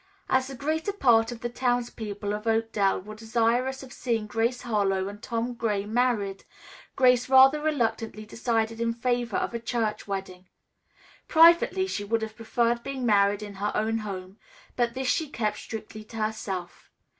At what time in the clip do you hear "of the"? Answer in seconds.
1.31-1.47